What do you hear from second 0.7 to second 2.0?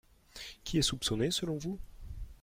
est soupçonné selon vous?